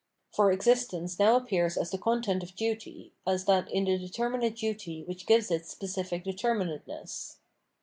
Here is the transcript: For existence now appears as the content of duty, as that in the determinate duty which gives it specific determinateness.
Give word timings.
For 0.31 0.51
existence 0.51 1.19
now 1.19 1.35
appears 1.35 1.77
as 1.77 1.91
the 1.91 1.99
content 1.99 2.41
of 2.41 2.55
duty, 2.55 3.13
as 3.27 3.45
that 3.45 3.69
in 3.71 3.83
the 3.85 3.99
determinate 3.99 4.55
duty 4.55 5.03
which 5.03 5.27
gives 5.27 5.51
it 5.51 5.67
specific 5.67 6.23
determinateness. 6.25 7.35